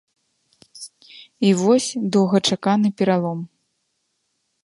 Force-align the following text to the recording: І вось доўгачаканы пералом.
І 1.49 1.51
вось 1.61 1.87
доўгачаканы 2.15 2.89
пералом. 3.01 3.39